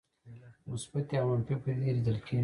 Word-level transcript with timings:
مثبتې 0.69 1.15
او 1.21 1.27
منفي 1.31 1.55
پدیدې 1.63 1.93
لیدل 1.97 2.17
کېږي. 2.25 2.39